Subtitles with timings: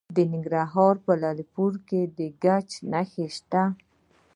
[0.15, 3.63] د ننګرهار په لعل پورې کې د ګچ نښې شته.